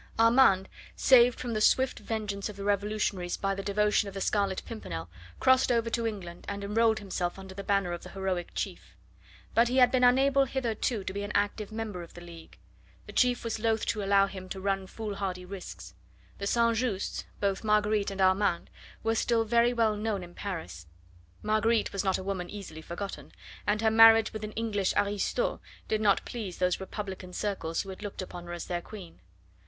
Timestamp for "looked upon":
28.01-28.45